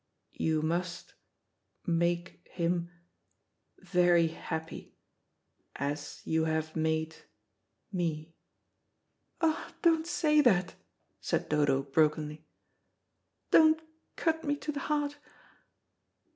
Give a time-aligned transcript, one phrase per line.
[0.33, 1.13] You must
[1.85, 2.89] make him
[3.77, 4.95] very happy
[5.75, 7.17] as you have made
[7.91, 8.33] me."
[9.41, 10.73] "Ah, don't say that,"
[11.19, 12.43] said Dodo brokenly;
[13.51, 13.79] "don't
[14.15, 15.17] cut me to the heart."